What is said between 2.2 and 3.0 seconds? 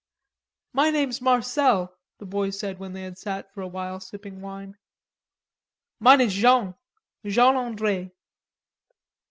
boy said when